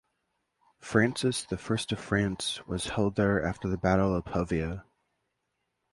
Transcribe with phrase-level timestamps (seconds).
[0.79, 4.83] Francis the First of France was held there after the Battle of Pavia.